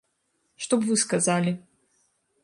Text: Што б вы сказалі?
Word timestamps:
Што 0.63 0.73
б 0.79 0.87
вы 0.87 0.95
сказалі? 1.01 1.53